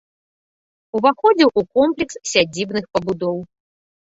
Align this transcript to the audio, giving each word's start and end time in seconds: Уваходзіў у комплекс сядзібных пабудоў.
Уваходзіў 0.99 1.49
у 1.63 1.65
комплекс 1.75 2.15
сядзібных 2.31 2.89
пабудоў. 2.97 3.37